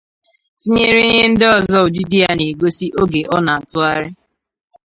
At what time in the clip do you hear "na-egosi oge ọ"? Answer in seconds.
2.37-3.37